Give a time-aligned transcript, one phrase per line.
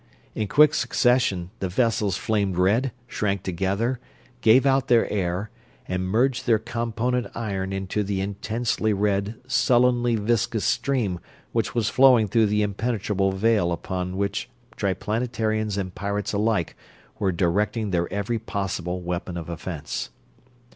[0.33, 3.99] In quick succession the vessels flamed red, shrank together,
[4.41, 5.51] gave out their air,
[5.87, 11.19] and merged their component iron into the intensely red, sullenly viscous stream
[11.51, 16.75] which was flowing through the impenetrable veil upon which Triplanetarians and pirates alike
[17.19, 20.09] were directing their every possible weapon of offense.